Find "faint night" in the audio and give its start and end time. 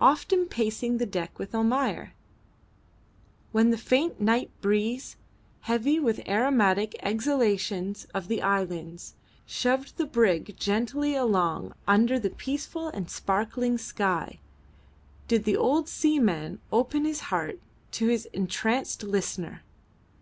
3.76-4.50